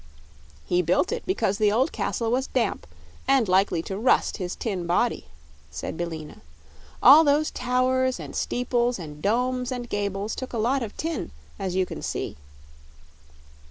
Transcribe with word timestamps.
"He 0.65 0.81
built 0.81 1.11
it 1.11 1.27
because 1.27 1.59
the 1.59 1.71
old 1.71 1.91
castle 1.91 2.31
was 2.31 2.47
damp, 2.47 2.87
and 3.27 3.47
likely 3.47 3.83
to 3.83 3.99
rust 3.99 4.37
his 4.37 4.55
tin 4.55 4.87
body," 4.87 5.27
said 5.69 5.95
Billina. 5.95 6.41
"All 7.03 7.23
those 7.23 7.51
towers 7.51 8.19
and 8.19 8.35
steeples 8.35 8.97
and 8.97 9.21
domes 9.21 9.71
and 9.71 9.87
gables 9.87 10.33
took 10.33 10.53
a 10.53 10.57
lot 10.57 10.81
of 10.81 10.97
tin, 10.97 11.29
as 11.59 11.75
you 11.75 11.85
can 11.85 12.01
see." 12.01 12.35